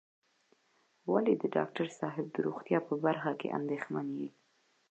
ولې 1.11 1.33
د 1.41 1.43
ډاکټر 1.55 1.87
صاحب 1.99 2.25
د 2.31 2.37
روغتيا 2.47 2.79
په 2.87 2.93
برخه 3.05 3.31
کې 3.39 3.53
اندېښمن 3.59 4.07
یې. 4.19 4.29